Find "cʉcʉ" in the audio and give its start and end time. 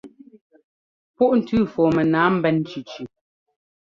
2.69-2.95